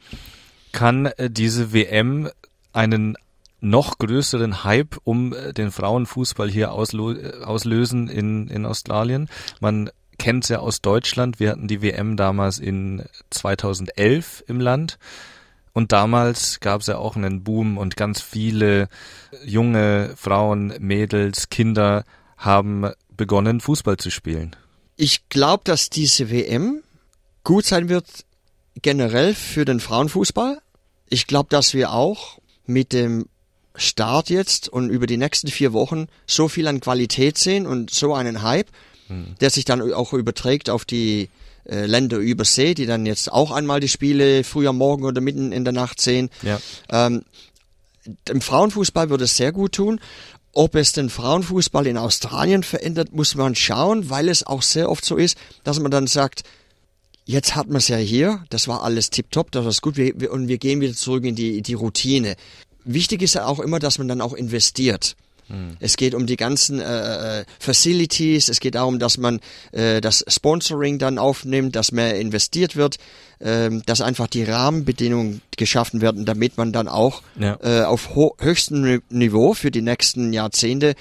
Kann 0.74 1.06
äh, 1.06 1.30
diese 1.30 1.72
WM 1.72 2.30
einen 2.74 3.16
noch 3.62 3.98
größeren 3.98 4.66
Hype 4.66 4.98
um 5.06 5.34
äh, 5.34 5.54
den 5.54 5.72
Frauenfußball 5.72 6.50
hier 6.50 6.74
auslösen 6.74 8.10
in, 8.10 8.50
in 8.50 8.66
Australien? 8.66 9.30
Man 9.62 9.90
kennt 10.18 10.44
es 10.44 10.50
ja 10.50 10.60
aus 10.60 10.82
Deutschland. 10.82 11.40
Wir 11.40 11.52
hatten 11.52 11.70
die 11.70 11.82
WM 11.82 12.18
damals 12.18 12.60
in 12.60 13.04
2011 13.30 14.44
im 14.48 14.60
Land. 14.60 14.98
Und 15.74 15.92
damals 15.92 16.60
gab 16.60 16.82
es 16.82 16.88
ja 16.88 16.98
auch 16.98 17.16
einen 17.16 17.44
Boom 17.44 17.78
und 17.78 17.98
ganz 17.98 18.22
viele 18.22 18.90
junge 19.44 20.14
Frauen, 20.16 20.74
Mädels, 20.80 21.50
Kinder 21.50 22.06
haben 22.38 22.92
begonnen, 23.10 23.60
Fußball 23.60 23.98
zu 23.98 24.12
spielen. 24.12 24.56
Ich 24.96 25.28
glaube, 25.30 25.64
dass 25.66 25.90
diese 25.90 26.30
WM 26.30 26.84
gut 27.44 27.66
sein 27.66 27.90
wird 27.90 28.06
generell 28.82 29.34
für 29.34 29.66
den 29.66 29.80
Frauenfußball. 29.80 30.62
Ich 31.10 31.28
glaube, 31.28 31.50
dass 31.50 31.74
wir 31.74 31.92
auch 31.92 32.40
mit 32.66 32.94
dem 32.94 33.28
Start 33.76 34.30
jetzt 34.30 34.70
und 34.70 34.90
über 34.90 35.08
die 35.08 35.18
nächsten 35.18 35.48
vier 35.48 35.74
Wochen 35.74 36.08
so 36.28 36.48
viel 36.48 36.68
an 36.68 36.80
Qualität 36.80 37.38
sehen 37.38 37.66
und 37.66 37.90
so 37.90 38.14
einen 38.14 38.44
Hype, 38.44 38.70
hm. 39.08 39.36
der 39.42 39.50
sich 39.50 39.66
dann 39.66 39.94
auch 39.94 40.14
überträgt 40.14 40.70
auf 40.70 40.86
die 40.86 41.30
äh, 41.66 41.86
Länder 41.86 42.18
über 42.18 42.46
See, 42.46 42.74
die 42.74 42.86
dann 42.86 43.06
jetzt 43.06 43.32
auch 43.32 43.52
einmal 43.52 43.80
die 43.80 43.90
Spiele 43.90 44.44
früh 44.44 44.68
am 44.68 44.78
Morgen 44.78 45.06
oder 45.06 45.22
mitten 45.22 45.52
in 45.52 45.64
der 45.64 45.74
Nacht 45.74 46.02
sehen. 46.02 46.30
Ja. 46.42 46.60
Ähm, 46.90 47.24
dem 48.28 48.42
Frauenfußball 48.42 49.10
würde 49.10 49.26
es 49.26 49.38
sehr 49.38 49.52
gut 49.52 49.74
tun. 49.74 50.00
Ob 50.52 50.76
es 50.76 50.92
den 50.92 51.10
Frauenfußball 51.10 51.88
in 51.88 51.98
Australien 51.98 52.64
verändert, 52.64 53.12
muss 53.12 53.34
man 53.36 53.56
schauen, 53.56 54.10
weil 54.10 54.30
es 54.30 54.46
auch 54.46 54.62
sehr 54.62 54.90
oft 54.90 55.04
so 55.04 55.16
ist, 55.16 55.36
dass 55.64 55.80
man 55.80 55.90
dann 55.90 56.06
sagt, 56.06 56.44
jetzt 57.26 57.56
hat 57.56 57.68
man 57.68 57.78
es 57.78 57.88
ja 57.88 57.98
hier, 57.98 58.44
das 58.50 58.68
war 58.68 58.84
alles 58.84 59.10
tipptopp, 59.10 59.52
das 59.52 59.66
war 59.66 59.74
gut, 59.82 59.98
wir, 59.98 60.14
wir, 60.20 60.32
und 60.32 60.48
wir 60.48 60.60
gehen 60.60 60.80
wieder 60.82 60.94
zurück 60.94 61.24
in 61.24 61.36
die, 61.36 61.62
die 61.62 61.74
Routine. 61.74 62.36
Wichtig 62.84 63.22
ist 63.22 63.36
ja 63.36 63.46
auch 63.46 63.60
immer, 63.60 63.80
dass 63.80 63.98
man 63.98 64.08
dann 64.08 64.22
auch 64.22 64.34
investiert. 64.34 65.16
Es 65.80 65.98
geht 65.98 66.16
um 66.16 66.26
die 66.26 66.36
ganzen 66.36 66.80
äh, 66.80 67.42
äh, 67.42 67.46
Facilities, 67.60 68.50
es 68.50 68.60
geht 68.60 68.76
darum, 68.76 69.00
dass 69.00 69.18
man 69.18 69.40
äh, 69.72 70.02
das 70.02 70.24
Sponsoring 70.28 71.00
dann 71.00 71.18
aufnimmt, 71.18 71.76
dass 71.76 71.92
mehr 71.92 72.20
investiert 72.20 72.76
wird, 72.76 72.98
äh, 73.40 73.70
dass 73.86 74.02
einfach 74.02 74.28
die 74.28 74.44
Rahmenbedingungen 74.44 75.42
geschaffen 75.58 76.02
werden, 76.02 76.26
damit 76.26 76.58
man 76.58 76.72
dann 76.72 76.88
auch 76.88 77.22
ja. 77.38 77.58
äh, 77.62 77.84
auf 77.84 78.10
höchstem 78.40 79.02
Niveau 79.10 79.54
für 79.54 79.72
die 79.72 79.82
nächsten 79.82 80.34
Jahrzehnte 80.34 80.96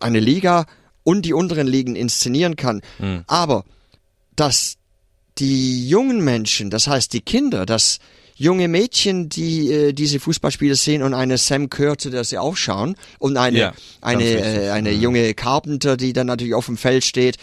eine 0.00 0.20
Liga 0.20 0.66
und 1.04 1.22
die 1.22 1.32
unteren 1.32 1.66
Ligen 1.66 1.96
inszenieren 1.96 2.56
kann. 2.56 2.82
Hm. 2.98 3.24
Aber 3.26 3.64
dass 4.36 4.76
die 5.38 5.88
jungen 5.88 6.24
Menschen, 6.24 6.70
das 6.70 6.86
heißt 6.86 7.12
die 7.12 7.20
Kinder, 7.20 7.66
dass 7.66 7.98
junge 8.38 8.68
Mädchen, 8.68 9.28
die 9.28 9.70
äh, 9.70 9.92
diese 9.92 10.20
Fußballspiele 10.20 10.76
sehen 10.76 11.02
und 11.02 11.12
eine 11.12 11.36
Sam 11.36 11.68
Kerr, 11.68 11.98
zu 11.98 12.08
der 12.08 12.24
sie 12.24 12.38
aufschauen 12.38 12.96
und 13.18 13.36
eine, 13.36 13.58
ja, 13.58 13.72
eine, 14.00 14.24
äh, 14.24 14.70
eine 14.70 14.92
junge 14.92 15.34
Carpenter, 15.34 15.96
die 15.96 16.12
dann 16.12 16.28
natürlich 16.28 16.54
auf 16.54 16.66
dem 16.66 16.76
Feld 16.76 17.04
steht, 17.04 17.36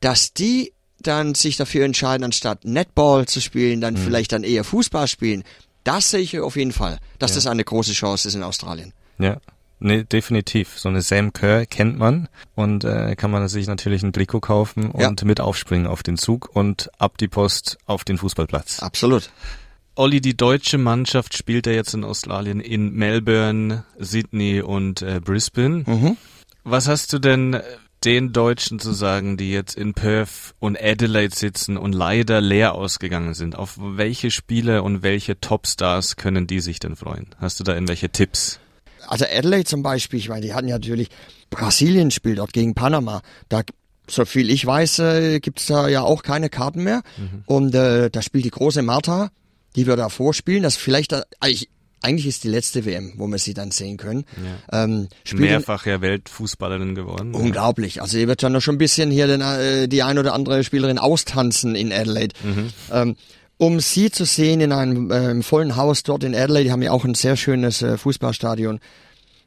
dass 0.00 0.34
die 0.34 0.72
dann 1.00 1.34
sich 1.34 1.56
dafür 1.56 1.84
entscheiden, 1.84 2.24
anstatt 2.24 2.64
Netball 2.64 3.26
zu 3.26 3.40
spielen, 3.40 3.80
dann 3.80 3.94
mhm. 3.94 3.98
vielleicht 3.98 4.32
dann 4.32 4.44
eher 4.44 4.64
Fußball 4.64 5.08
spielen. 5.08 5.44
das 5.84 6.10
sehe 6.10 6.20
ich 6.20 6.38
auf 6.40 6.56
jeden 6.56 6.72
Fall, 6.72 6.98
dass 7.18 7.30
ja. 7.30 7.36
das 7.36 7.46
eine 7.46 7.64
große 7.64 7.92
Chance 7.92 8.28
ist 8.28 8.34
in 8.34 8.42
Australien. 8.42 8.92
Ja. 9.18 9.38
Nee, 9.82 10.04
definitiv. 10.04 10.78
So 10.78 10.90
eine 10.90 11.00
Sam 11.00 11.32
Kerr 11.32 11.64
kennt 11.64 11.98
man 11.98 12.28
und 12.54 12.84
äh, 12.84 13.16
kann 13.16 13.30
man 13.30 13.48
sich 13.48 13.66
natürlich 13.66 14.02
ein 14.02 14.12
Trikot 14.12 14.40
kaufen 14.40 14.90
und 14.90 15.00
ja. 15.00 15.26
mit 15.26 15.40
aufspringen 15.40 15.86
auf 15.86 16.02
den 16.02 16.18
Zug 16.18 16.50
und 16.52 16.90
ab 16.98 17.16
die 17.16 17.28
Post 17.28 17.78
auf 17.86 18.04
den 18.04 18.18
Fußballplatz. 18.18 18.80
Absolut. 18.80 19.30
Olli, 20.00 20.22
die 20.22 20.34
deutsche 20.34 20.78
Mannschaft 20.78 21.36
spielt 21.36 21.66
ja 21.66 21.72
jetzt 21.72 21.92
in 21.92 22.04
Australien 22.04 22.58
in 22.58 22.94
Melbourne, 22.94 23.84
Sydney 23.98 24.62
und 24.62 25.02
äh, 25.02 25.20
Brisbane. 25.22 25.84
Mhm. 25.86 26.16
Was 26.64 26.88
hast 26.88 27.12
du 27.12 27.18
denn 27.18 27.60
den 28.02 28.32
Deutschen 28.32 28.78
zu 28.78 28.94
sagen, 28.94 29.36
die 29.36 29.52
jetzt 29.52 29.76
in 29.76 29.92
Perth 29.92 30.54
und 30.58 30.82
Adelaide 30.82 31.36
sitzen 31.36 31.76
und 31.76 31.92
leider 31.92 32.40
leer 32.40 32.76
ausgegangen 32.76 33.34
sind? 33.34 33.56
Auf 33.56 33.76
welche 33.78 34.30
Spieler 34.30 34.84
und 34.84 35.02
welche 35.02 35.38
Topstars 35.38 36.16
können 36.16 36.46
die 36.46 36.60
sich 36.60 36.78
denn 36.78 36.96
freuen? 36.96 37.26
Hast 37.36 37.60
du 37.60 37.64
da 37.64 37.74
irgendwelche 37.74 38.08
Tipps? 38.08 38.58
Also 39.06 39.26
Adelaide 39.26 39.66
zum 39.66 39.82
Beispiel, 39.82 40.18
ich 40.18 40.30
meine, 40.30 40.46
die 40.46 40.54
hatten 40.54 40.68
ja 40.68 40.76
natürlich 40.76 41.10
Brasilien 41.50 42.10
spielt 42.10 42.38
dort 42.38 42.54
gegen 42.54 42.74
Panama. 42.74 43.20
Da 43.50 43.64
so 44.08 44.24
viel 44.24 44.48
ich 44.48 44.64
weiß, 44.64 44.98
äh, 45.00 45.40
gibt 45.40 45.60
es 45.60 45.66
da 45.66 45.88
ja 45.88 46.00
auch 46.00 46.22
keine 46.22 46.48
Karten 46.48 46.84
mehr. 46.84 47.02
Mhm. 47.18 47.42
Und 47.44 47.74
äh, 47.74 48.08
da 48.08 48.22
spielt 48.22 48.46
die 48.46 48.50
große 48.50 48.80
Martha 48.80 49.30
die 49.76 49.86
wir 49.86 49.96
da 49.96 50.08
vorspielen. 50.08 50.62
Das 50.62 50.76
vielleicht, 50.76 51.14
eigentlich, 51.40 51.68
eigentlich 52.02 52.26
ist 52.26 52.44
die 52.44 52.48
letzte 52.48 52.84
WM, 52.84 53.14
wo 53.16 53.26
wir 53.26 53.38
sie 53.38 53.54
dann 53.54 53.70
sehen 53.70 53.96
können. 53.96 54.24
Ja. 54.70 54.84
Ähm, 54.84 55.08
Mehrfach 55.32 55.86
ja 55.86 56.00
Weltfußballerin 56.00 56.94
geworden. 56.94 57.34
Unglaublich. 57.34 58.00
Also 58.02 58.18
ihr 58.18 58.28
wird 58.28 58.42
dann 58.42 58.52
noch 58.52 58.62
schon 58.62 58.76
ein 58.76 58.78
bisschen 58.78 59.10
hier 59.10 59.26
den, 59.26 59.40
äh, 59.40 59.88
die 59.88 60.02
ein 60.02 60.18
oder 60.18 60.34
andere 60.34 60.64
Spielerin 60.64 60.98
austanzen 60.98 61.74
in 61.74 61.92
Adelaide. 61.92 62.34
Mhm. 62.42 62.70
Ähm, 62.90 63.16
um 63.58 63.78
sie 63.80 64.10
zu 64.10 64.24
sehen 64.24 64.62
in 64.62 64.72
einem 64.72 65.10
äh, 65.10 65.42
vollen 65.42 65.76
Haus 65.76 66.02
dort 66.02 66.24
in 66.24 66.34
Adelaide, 66.34 66.64
die 66.64 66.72
haben 66.72 66.82
ja 66.82 66.92
auch 66.92 67.04
ein 67.04 67.14
sehr 67.14 67.36
schönes 67.36 67.82
äh, 67.82 67.98
Fußballstadion. 67.98 68.80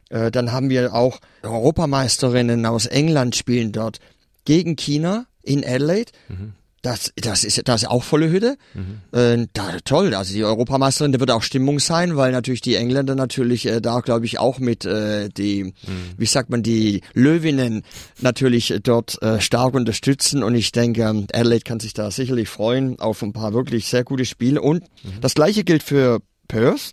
Äh, 0.09 0.29
dann 0.29 0.51
haben 0.51 0.69
wir 0.69 0.93
auch 0.93 1.19
Europameisterinnen 1.41 2.65
aus 2.67 2.85
England 2.85 3.35
spielen 3.35 3.71
dort 3.71 3.99
gegen 4.45 4.75
China 4.75 5.25
in 5.41 5.65
Adelaide. 5.65 6.11
Mhm. 6.29 6.53
Das, 6.83 7.13
das 7.15 7.45
ist 7.45 7.61
das 7.65 7.83
ist 7.83 7.87
auch 7.87 8.03
volle 8.03 8.29
Hütte. 8.29 8.57
Mhm. 8.73 9.17
Äh, 9.17 9.47
da, 9.53 9.77
toll, 9.85 10.13
also 10.13 10.33
die 10.33 10.43
Europameisterin, 10.43 11.13
da 11.13 11.19
wird 11.21 11.31
auch 11.31 11.41
Stimmung 11.41 11.79
sein, 11.79 12.17
weil 12.17 12.33
natürlich 12.33 12.59
die 12.59 12.75
Engländer 12.75 13.15
natürlich 13.15 13.65
äh, 13.65 13.79
da, 13.79 14.01
glaube 14.01 14.25
ich, 14.25 14.37
auch 14.37 14.59
mit 14.59 14.83
äh, 14.83 15.29
die, 15.29 15.63
mhm. 15.63 15.73
wie 16.17 16.25
sagt 16.25 16.49
man, 16.49 16.61
die 16.61 16.99
Löwinnen 17.13 17.83
natürlich 18.19 18.73
dort 18.83 19.19
äh, 19.21 19.39
stark 19.39 19.75
unterstützen. 19.75 20.43
Und 20.43 20.55
ich 20.55 20.73
denke, 20.73 21.03
ähm, 21.03 21.25
Adelaide 21.31 21.63
kann 21.63 21.79
sich 21.79 21.93
da 21.93 22.11
sicherlich 22.11 22.49
freuen 22.49 22.99
auf 22.99 23.23
ein 23.23 23.31
paar 23.31 23.53
wirklich 23.53 23.87
sehr 23.87 24.03
gute 24.03 24.25
Spiele. 24.25 24.61
Und 24.61 24.83
mhm. 24.83 25.21
das 25.21 25.35
gleiche 25.35 25.63
gilt 25.63 25.83
für 25.83 26.19
Perth. 26.49 26.91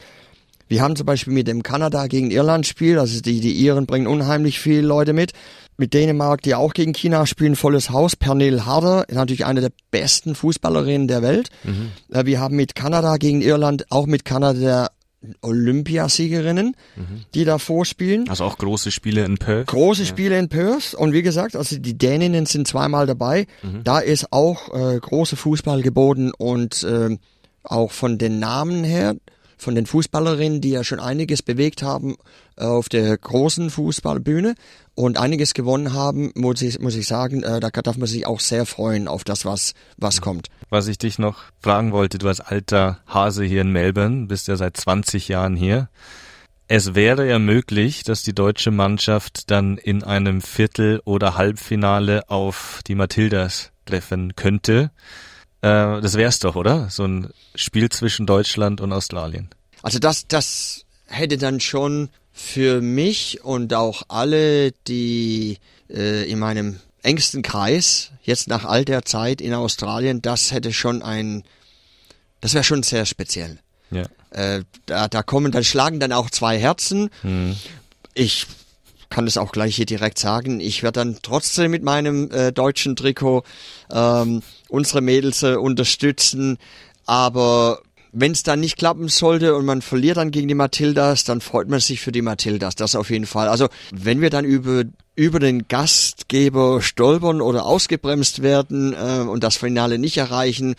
Wir 0.68 0.82
haben 0.82 0.94
zum 0.94 1.04
Beispiel 1.04 1.32
mit 1.32 1.48
dem 1.48 1.64
Kanada 1.64 2.06
gegen 2.06 2.30
Irland 2.30 2.64
Spiel, 2.64 3.00
also 3.00 3.20
die, 3.20 3.40
die 3.40 3.54
Iren 3.54 3.86
bringen 3.86 4.06
unheimlich 4.06 4.60
viele 4.60 4.82
Leute 4.82 5.14
mit 5.14 5.32
mit 5.80 5.94
Dänemark, 5.94 6.42
die 6.42 6.54
auch 6.54 6.74
gegen 6.74 6.92
China 6.92 7.26
spielen, 7.26 7.56
volles 7.56 7.90
Haus. 7.90 8.14
Pernil 8.14 8.64
Harder 8.66 9.08
ist 9.08 9.16
natürlich 9.16 9.44
eine 9.44 9.60
der 9.62 9.72
besten 9.90 10.36
Fußballerinnen 10.36 11.08
der 11.08 11.22
Welt. 11.22 11.48
Mhm. 11.64 11.90
Äh, 12.12 12.26
wir 12.26 12.38
haben 12.38 12.54
mit 12.54 12.76
Kanada 12.76 13.16
gegen 13.16 13.40
Irland, 13.40 13.86
auch 13.90 14.06
mit 14.06 14.24
Kanada 14.24 14.90
Olympiasiegerinnen, 15.42 16.76
mhm. 16.96 17.24
die 17.34 17.44
da 17.44 17.58
vorspielen. 17.58 18.28
Also 18.28 18.44
auch 18.44 18.56
große 18.56 18.90
Spiele 18.90 19.24
in 19.24 19.38
Perth. 19.38 19.66
Große 19.66 20.02
ja. 20.02 20.08
Spiele 20.08 20.38
in 20.38 20.48
Perth. 20.48 20.94
Und 20.94 21.12
wie 21.12 21.22
gesagt, 21.22 21.56
also 21.56 21.78
die 21.78 21.98
Däninnen 21.98 22.46
sind 22.46 22.68
zweimal 22.68 23.06
dabei. 23.06 23.46
Mhm. 23.62 23.84
Da 23.84 23.98
ist 23.98 24.32
auch 24.32 24.72
äh, 24.74 24.98
große 24.98 25.36
Fußball 25.36 25.82
geboten 25.82 26.32
und 26.36 26.84
äh, 26.84 27.16
auch 27.64 27.90
von 27.90 28.18
den 28.18 28.38
Namen 28.38 28.84
her 28.84 29.16
von 29.60 29.74
den 29.74 29.86
Fußballerinnen, 29.86 30.60
die 30.60 30.70
ja 30.70 30.84
schon 30.84 31.00
einiges 31.00 31.42
bewegt 31.42 31.82
haben 31.82 32.16
äh, 32.56 32.64
auf 32.64 32.88
der 32.88 33.16
großen 33.16 33.70
Fußballbühne 33.70 34.54
und 34.94 35.18
einiges 35.18 35.54
gewonnen 35.54 35.92
haben, 35.92 36.32
muss 36.34 36.62
ich, 36.62 36.80
muss 36.80 36.96
ich 36.96 37.06
sagen, 37.06 37.42
äh, 37.42 37.60
da 37.60 37.70
darf 37.70 37.96
man 37.96 38.08
sich 38.08 38.26
auch 38.26 38.40
sehr 38.40 38.66
freuen 38.66 39.08
auf 39.08 39.24
das, 39.24 39.44
was, 39.44 39.74
was 39.96 40.20
kommt. 40.20 40.48
Was 40.68 40.88
ich 40.88 40.98
dich 40.98 41.18
noch 41.18 41.38
fragen 41.60 41.92
wollte, 41.92 42.18
du 42.18 42.28
als 42.28 42.40
alter 42.40 43.00
Hase 43.06 43.44
hier 43.44 43.62
in 43.62 43.72
Melbourne, 43.72 44.26
bist 44.26 44.48
ja 44.48 44.56
seit 44.56 44.76
20 44.76 45.28
Jahren 45.28 45.56
hier. 45.56 45.88
Es 46.72 46.94
wäre 46.94 47.28
ja 47.28 47.40
möglich, 47.40 48.04
dass 48.04 48.22
die 48.22 48.32
deutsche 48.32 48.70
Mannschaft 48.70 49.50
dann 49.50 49.76
in 49.76 50.04
einem 50.04 50.40
Viertel- 50.40 51.00
oder 51.04 51.36
Halbfinale 51.36 52.30
auf 52.30 52.80
die 52.86 52.94
Matildas 52.94 53.72
treffen 53.86 54.36
könnte. 54.36 54.92
Äh, 55.62 56.00
das 56.00 56.14
wär's 56.16 56.38
doch, 56.38 56.56
oder? 56.56 56.88
So 56.90 57.04
ein 57.04 57.30
Spiel 57.54 57.88
zwischen 57.88 58.26
Deutschland 58.26 58.80
und 58.80 58.92
Australien. 58.92 59.48
Also 59.82 59.98
das, 59.98 60.26
das 60.26 60.84
hätte 61.06 61.38
dann 61.38 61.60
schon 61.60 62.10
für 62.32 62.80
mich 62.80 63.44
und 63.44 63.74
auch 63.74 64.02
alle, 64.08 64.72
die 64.86 65.58
äh, 65.90 66.30
in 66.30 66.38
meinem 66.38 66.80
engsten 67.02 67.42
Kreis, 67.42 68.12
jetzt 68.22 68.48
nach 68.48 68.64
all 68.64 68.84
der 68.84 69.04
Zeit 69.04 69.40
in 69.40 69.54
Australien, 69.54 70.22
das 70.22 70.52
hätte 70.52 70.72
schon 70.72 71.02
ein, 71.02 71.44
das 72.40 72.54
wäre 72.54 72.64
schon 72.64 72.82
sehr 72.82 73.06
speziell. 73.06 73.58
Ja. 73.90 74.04
Äh, 74.30 74.64
da, 74.86 75.08
da 75.08 75.22
kommen, 75.22 75.52
dann 75.52 75.64
schlagen 75.64 76.00
dann 76.00 76.12
auch 76.12 76.30
zwei 76.30 76.58
Herzen. 76.58 77.10
Hm. 77.22 77.56
Ich 78.14 78.46
kann 79.10 79.26
das 79.26 79.36
auch 79.36 79.52
gleich 79.52 79.76
hier 79.76 79.86
direkt 79.86 80.18
sagen. 80.18 80.60
Ich 80.60 80.82
werde 80.82 81.00
dann 81.00 81.18
trotzdem 81.22 81.72
mit 81.72 81.82
meinem 81.82 82.30
äh, 82.30 82.52
deutschen 82.52 82.96
Trikot 82.96 83.42
ähm, 83.92 84.42
unsere 84.68 85.00
Mädels 85.00 85.42
äh, 85.42 85.56
unterstützen. 85.56 86.58
Aber 87.06 87.80
wenn 88.12 88.32
es 88.32 88.42
dann 88.42 88.60
nicht 88.60 88.76
klappen 88.76 89.08
sollte 89.08 89.54
und 89.54 89.66
man 89.66 89.82
verliert 89.82 90.16
dann 90.16 90.30
gegen 90.30 90.48
die 90.48 90.54
Matildas, 90.54 91.24
dann 91.24 91.40
freut 91.40 91.68
man 91.68 91.80
sich 91.80 92.00
für 92.00 92.12
die 92.12 92.22
Matildas, 92.22 92.74
das 92.74 92.96
auf 92.96 93.10
jeden 93.10 93.26
Fall. 93.26 93.48
Also 93.48 93.68
wenn 93.92 94.20
wir 94.20 94.30
dann 94.30 94.44
über 94.44 94.84
über 95.16 95.38
den 95.38 95.68
Gastgeber 95.68 96.80
stolpern 96.80 97.42
oder 97.42 97.66
ausgebremst 97.66 98.42
werden 98.42 98.94
äh, 98.94 99.20
und 99.20 99.44
das 99.44 99.56
Finale 99.56 99.98
nicht 99.98 100.16
erreichen, 100.16 100.76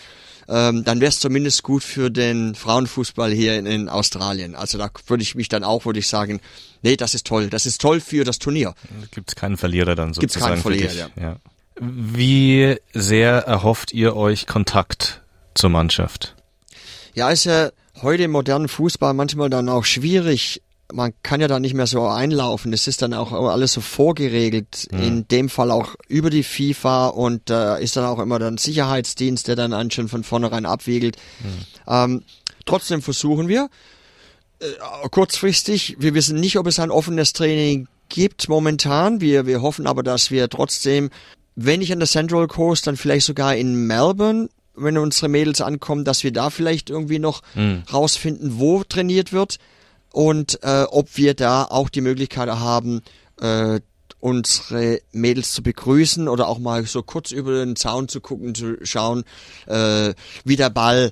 ähm, 0.51 0.83
dann 0.83 0.99
wäre 0.99 1.09
es 1.09 1.21
zumindest 1.21 1.63
gut 1.63 1.81
für 1.81 2.11
den 2.11 2.55
Frauenfußball 2.55 3.31
hier 3.31 3.57
in, 3.57 3.65
in 3.65 3.87
Australien. 3.87 4.53
Also 4.53 4.77
da 4.77 4.89
würde 5.07 5.23
ich 5.23 5.33
mich 5.33 5.47
dann 5.47 5.63
auch, 5.63 5.85
würde 5.85 5.99
ich 5.99 6.07
sagen, 6.07 6.41
nee, 6.81 6.97
das 6.97 7.15
ist 7.15 7.25
toll. 7.25 7.49
Das 7.49 7.65
ist 7.65 7.79
toll 7.79 8.01
für 8.01 8.25
das 8.25 8.37
Turnier. 8.37 8.75
Gibt 9.11 9.29
es 9.29 9.35
keinen 9.35 9.55
Verlierer 9.55 9.95
dann 9.95 10.13
sozusagen? 10.13 10.21
Gibt 10.21 10.35
es 10.35 10.41
keinen 10.41 10.61
Verlierer, 10.61 10.93
ja. 10.93 11.07
ja. 11.21 11.35
Wie 11.79 12.75
sehr 12.93 13.31
erhofft 13.47 13.93
ihr 13.93 14.17
euch 14.17 14.45
Kontakt 14.45 15.21
zur 15.55 15.69
Mannschaft? 15.69 16.35
Ja, 17.13 17.29
ist 17.29 17.45
ja 17.45 17.71
heute 18.01 18.23
im 18.23 18.31
modernen 18.31 18.67
Fußball 18.67 19.13
manchmal 19.13 19.49
dann 19.49 19.69
auch 19.69 19.85
schwierig. 19.85 20.61
Man 20.93 21.13
kann 21.23 21.41
ja 21.41 21.47
da 21.47 21.59
nicht 21.59 21.73
mehr 21.73 21.87
so 21.87 22.07
einlaufen. 22.07 22.71
Das 22.71 22.87
ist 22.87 23.01
dann 23.01 23.13
auch 23.13 23.31
alles 23.31 23.73
so 23.73 23.81
vorgeregelt. 23.81 24.87
Mhm. 24.91 25.01
In 25.01 25.27
dem 25.27 25.49
Fall 25.49 25.71
auch 25.71 25.95
über 26.07 26.29
die 26.29 26.43
FIFA 26.43 27.07
und 27.07 27.49
da 27.49 27.77
äh, 27.77 27.83
ist 27.83 27.97
dann 27.97 28.05
auch 28.05 28.19
immer 28.19 28.39
dann 28.39 28.57
Sicherheitsdienst, 28.57 29.47
der 29.47 29.55
dann 29.55 29.73
an 29.73 29.91
schon 29.91 30.07
von 30.07 30.23
vornherein 30.23 30.65
abwiegelt. 30.65 31.17
Mhm. 31.39 31.93
Ähm, 31.93 32.23
trotzdem 32.65 33.01
versuchen 33.01 33.47
wir 33.47 33.69
äh, 34.59 34.65
kurzfristig. 35.09 35.97
Wir 35.99 36.13
wissen 36.13 36.39
nicht, 36.39 36.57
ob 36.57 36.67
es 36.67 36.79
ein 36.79 36.91
offenes 36.91 37.33
Training 37.33 37.87
gibt 38.09 38.49
momentan. 38.49 39.21
Wir, 39.21 39.45
wir 39.45 39.61
hoffen 39.61 39.87
aber, 39.87 40.03
dass 40.03 40.31
wir 40.31 40.49
trotzdem, 40.49 41.09
wenn 41.55 41.79
nicht 41.79 41.91
an 41.91 41.99
der 41.99 42.07
Central 42.07 42.47
Coast, 42.47 42.87
dann 42.87 42.97
vielleicht 42.97 43.25
sogar 43.25 43.55
in 43.55 43.87
Melbourne 43.87 44.49
wenn 44.73 44.97
unsere 44.97 45.27
Mädels 45.27 45.61
ankommen, 45.61 46.05
dass 46.05 46.23
wir 46.23 46.31
da 46.31 46.49
vielleicht 46.49 46.89
irgendwie 46.89 47.19
noch 47.19 47.41
mhm. 47.55 47.83
rausfinden, 47.91 48.59
wo 48.59 48.83
trainiert 48.83 49.33
wird 49.33 49.57
und 50.11 50.59
äh, 50.63 50.83
ob 50.83 51.17
wir 51.17 51.33
da 51.33 51.65
auch 51.65 51.89
die 51.89 52.01
Möglichkeit 52.01 52.49
haben, 52.49 53.01
äh, 53.39 53.79
unsere 54.19 55.01
Mädels 55.11 55.53
zu 55.53 55.63
begrüßen 55.63 56.27
oder 56.27 56.47
auch 56.47 56.59
mal 56.59 56.85
so 56.85 57.01
kurz 57.01 57.31
über 57.31 57.65
den 57.65 57.75
Zaun 57.75 58.07
zu 58.07 58.21
gucken, 58.21 58.53
zu 58.53 58.77
schauen, 58.83 59.23
äh, 59.65 60.13
wie 60.43 60.55
der 60.55 60.69
Ball 60.69 61.11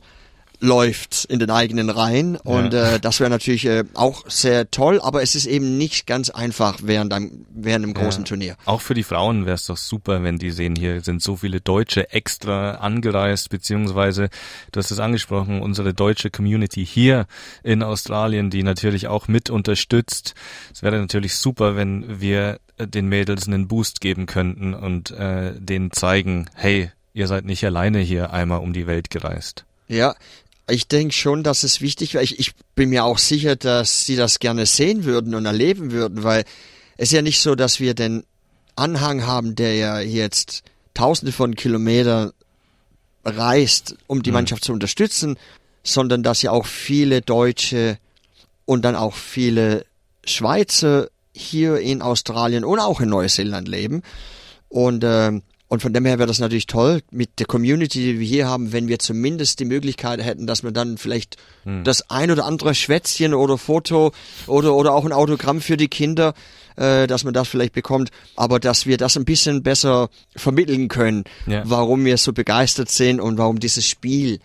läuft 0.60 1.26
in 1.26 1.40
den 1.40 1.50
eigenen 1.50 1.90
Reihen 1.90 2.36
und 2.36 2.74
ja. 2.74 2.96
äh, 2.96 3.00
das 3.00 3.20
wäre 3.20 3.30
natürlich 3.30 3.66
äh, 3.66 3.86
auch 3.94 4.30
sehr 4.30 4.70
toll, 4.72 5.00
aber 5.02 5.22
es 5.22 5.36
ist 5.36 5.46
eben 5.46 5.78
nicht 5.78 6.06
ganz 6.06 6.30
einfach 6.30 6.80
während 6.84 7.14
einem, 7.14 7.46
während 7.50 7.86
einem 7.86 7.94
großen 7.94 8.24
ja. 8.24 8.28
Turnier. 8.28 8.56
Auch 8.66 8.82
für 8.82 8.94
die 8.94 9.04
Frauen 9.04 9.46
wäre 9.46 9.56
es 9.56 9.66
doch 9.66 9.78
super, 9.78 10.22
wenn 10.24 10.38
die 10.38 10.52
sehen, 10.52 10.76
hier 10.76 11.02
sind 11.02 11.22
so 11.22 11.38
viele 11.38 11.62
Deutsche 11.62 12.12
extra 12.12 12.72
angereist, 12.72 13.50
beziehungsweise, 13.50 14.30
du 14.72 14.80
hast 14.80 14.92
es 14.92 15.00
angesprochen, 15.00 15.62
unsere 15.62 15.94
deutsche 15.94 16.30
Community 16.30 16.86
hier 16.86 17.26
in 17.64 17.82
Australien, 17.82 18.50
die 18.50 18.64
natürlich 18.64 19.08
auch 19.08 19.28
mit 19.28 19.50
unterstützt. 19.50 20.34
Es 20.74 20.84
wäre 20.84 21.00
natürlich 21.00 21.36
super, 21.36 21.78
wenn 21.78 22.20
wir 22.20 22.60
den 22.78 23.08
Mädels 23.08 23.48
einen 23.48 23.68
Boost 23.68 24.02
geben 24.02 24.26
könnten 24.26 24.74
und 24.74 25.12
äh, 25.12 25.54
denen 25.58 25.92
zeigen, 25.92 26.50
hey, 26.54 26.92
ihr 27.14 27.28
seid 27.28 27.46
nicht 27.46 27.66
alleine 27.66 28.00
hier 28.00 28.32
einmal 28.32 28.60
um 28.60 28.74
die 28.74 28.88
Welt 28.88 29.10
gereist. 29.10 29.66
Ja, 29.88 30.16
ich 30.72 30.88
denke 30.88 31.14
schon, 31.14 31.44
dass 31.44 31.64
es 31.64 31.82
wichtig 31.82 32.14
wäre. 32.14 32.24
Ich, 32.24 32.40
ich 32.40 32.54
bin 32.76 32.90
mir 32.90 33.06
auch 33.06 33.18
sicher, 33.18 33.56
dass 33.56 34.06
sie 34.06 34.16
das 34.16 34.40
gerne 34.40 34.66
sehen 34.66 35.04
würden 35.04 35.36
und 35.36 35.46
erleben 35.46 35.92
würden, 35.92 36.24
weil 36.24 36.44
es 36.98 37.10
ist 37.10 37.14
ja 37.14 37.22
nicht 37.22 37.42
so, 37.42 37.56
dass 37.56 37.80
wir 37.80 37.94
den 37.94 38.24
Anhang 38.76 39.26
haben, 39.26 39.56
der 39.56 39.76
ja 39.76 40.00
jetzt 40.00 40.64
tausende 40.94 41.32
von 41.32 41.56
Kilometern 41.56 42.32
reist, 43.26 43.96
um 44.08 44.24
die 44.24 44.32
mhm. 44.32 44.36
Mannschaft 44.36 44.64
zu 44.64 44.74
unterstützen, 44.74 45.38
sondern 45.84 46.24
dass 46.24 46.42
ja 46.42 46.52
auch 46.52 46.66
viele 46.66 47.22
Deutsche 47.22 47.98
und 48.66 48.84
dann 48.84 48.96
auch 48.96 49.16
viele 49.16 49.86
Schweizer 50.24 51.10
hier 51.34 51.78
in 51.78 52.02
Australien 52.02 52.64
und 52.64 52.80
auch 52.80 53.02
in 53.02 53.10
Neuseeland 53.10 53.68
leben. 53.68 54.04
Und, 54.68 55.04
äh, 55.04 55.42
und 55.70 55.84
von 55.84 55.94
dem 55.94 56.04
her 56.04 56.18
wäre 56.18 56.28
das 56.28 56.40
natürlich 56.40 56.66
toll 56.66 57.02
mit 57.12 57.40
der 57.40 57.46
Community, 57.46 58.00
die 58.00 58.20
wir 58.20 58.28
hier 58.28 58.48
haben, 58.48 58.74
wenn 58.74 58.88
wir 58.88 58.98
zumindest 58.98 59.60
die 59.60 59.66
Möglichkeit 59.66 60.22
hätten, 60.22 60.48
dass 60.48 60.64
wir 60.64 60.72
dann 60.72 60.98
vielleicht 60.98 61.38
hm. 61.64 61.84
das 61.84 62.10
ein 62.10 62.32
oder 62.32 62.46
andere 62.46 62.74
Schwätzchen 62.74 63.36
oder 63.36 63.60
Foto 63.60 64.12
oder, 64.48 64.74
oder 64.74 64.94
auch 64.94 65.06
ein 65.06 65.14
Autogramm 65.14 65.62
für 65.62 65.78
die 65.78 65.88
Kinder, 65.88 66.34
äh, 66.76 67.06
dass 67.06 67.24
man 67.24 67.36
das 67.36 67.48
vielleicht 67.48 67.74
bekommt, 67.74 68.10
aber 68.36 68.60
dass 68.60 68.88
wir 68.88 68.98
das 68.98 69.16
ein 69.16 69.26
bisschen 69.26 69.62
besser 69.62 70.10
vermitteln 70.36 70.88
können, 70.88 71.24
ja. 71.46 71.62
warum 71.66 72.04
wir 72.04 72.18
so 72.18 72.34
begeistert 72.34 72.90
sind 72.90 73.22
und 73.22 73.38
warum 73.38 73.60
dieses 73.60 73.88
Spiel 73.88 74.40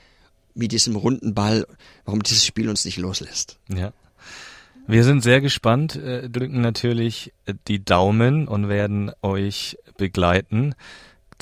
mit 0.55 0.73
diesem 0.73 0.95
runden 0.95 1.33
Ball, 1.33 1.67
warum 2.05 2.23
dieses 2.23 2.45
Spiel 2.45 2.69
uns 2.69 2.85
nicht 2.85 2.99
loslässt. 2.99 3.59
Ja. 3.75 3.95
Wir 4.87 5.05
sind 5.05 5.23
sehr 5.23 5.41
gespannt, 5.41 5.97
äh, 5.97 6.29
drücken 6.29 6.61
natürlich 6.61 7.33
die 7.67 7.83
Daumen 7.83 8.47
und 8.47 8.69
werden 8.69 9.11
euch 9.23 9.79
begleiten. 9.97 10.75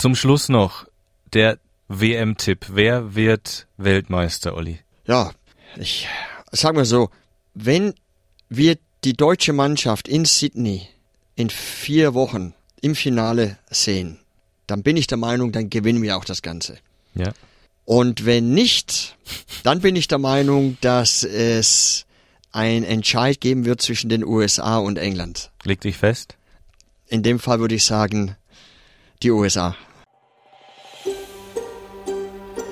Zum 0.02 0.16
Schluss 0.16 0.48
noch 0.48 0.88
der 1.32 1.60
WM-Tipp. 1.86 2.66
Wer 2.70 3.14
wird 3.14 3.68
Weltmeister, 3.76 4.56
Olli? 4.56 4.80
Ja, 5.06 5.30
ich 5.78 6.08
sag 6.50 6.74
mal 6.74 6.84
so, 6.84 7.08
wenn 7.54 7.94
wir 8.48 8.78
die 9.04 9.12
deutsche 9.12 9.52
Mannschaft 9.52 10.08
in 10.08 10.24
Sydney 10.24 10.88
in 11.36 11.50
vier 11.50 12.14
Wochen 12.14 12.52
im 12.80 12.96
Finale 12.96 13.58
sehen, 13.70 14.18
dann 14.66 14.82
bin 14.82 14.96
ich 14.96 15.06
der 15.06 15.18
Meinung, 15.18 15.52
dann 15.52 15.70
gewinnen 15.70 16.02
wir 16.02 16.16
auch 16.16 16.24
das 16.24 16.42
Ganze. 16.42 16.78
Ja. 17.14 17.32
Und 17.84 18.26
wenn 18.26 18.52
nicht, 18.54 19.16
dann 19.62 19.82
bin 19.82 19.94
ich 19.94 20.08
der 20.08 20.18
Meinung, 20.18 20.78
dass 20.80 21.22
es 21.22 22.06
ein 22.50 22.82
Entscheid 22.82 23.40
geben 23.40 23.64
wird 23.64 23.80
zwischen 23.80 24.08
den 24.08 24.24
USA 24.24 24.78
und 24.78 24.98
England. 24.98 25.52
Leg 25.62 25.80
dich 25.80 25.96
fest? 25.96 26.34
In 27.06 27.22
dem 27.22 27.38
Fall 27.38 27.60
würde 27.60 27.76
ich 27.76 27.84
sagen, 27.84 28.34
die 29.22 29.30
USA. 29.30 29.76